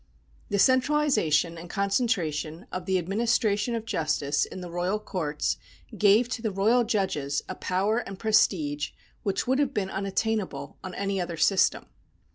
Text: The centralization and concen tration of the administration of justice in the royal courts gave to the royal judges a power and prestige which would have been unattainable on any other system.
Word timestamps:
The 0.49 0.57
centralization 0.57 1.59
and 1.59 1.69
concen 1.69 2.07
tration 2.07 2.65
of 2.71 2.87
the 2.87 2.97
administration 2.97 3.75
of 3.75 3.85
justice 3.85 4.45
in 4.45 4.59
the 4.59 4.69
royal 4.71 4.97
courts 4.97 5.57
gave 5.95 6.27
to 6.29 6.41
the 6.41 6.49
royal 6.49 6.83
judges 6.83 7.43
a 7.47 7.53
power 7.53 7.99
and 7.99 8.17
prestige 8.17 8.89
which 9.21 9.45
would 9.45 9.59
have 9.59 9.75
been 9.75 9.91
unattainable 9.91 10.79
on 10.83 10.95
any 10.95 11.21
other 11.21 11.37
system. 11.37 11.85